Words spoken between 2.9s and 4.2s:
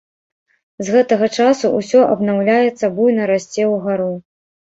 буйна расце ўгару.